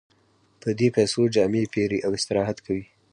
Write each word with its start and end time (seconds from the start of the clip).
په 0.61 0.69
دې 0.79 0.87
پیسو 0.95 1.21
جامې 1.35 1.63
پېري 1.73 1.99
او 2.05 2.11
استراحت 2.17 2.57
کوي 2.65 2.85